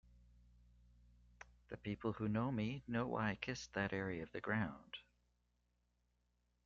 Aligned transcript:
The 1.67 1.77
people 1.77 2.13
who 2.13 2.27
know 2.27 2.51
me 2.51 2.81
know 2.87 3.05
why 3.05 3.29
I 3.29 3.35
kissed 3.35 3.73
that 3.73 3.93
area 3.93 4.23
of 4.23 4.31
the 4.31 4.41
ground. 4.41 4.97